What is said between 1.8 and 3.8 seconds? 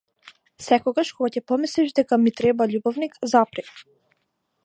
дека ми треба љубовник, запри.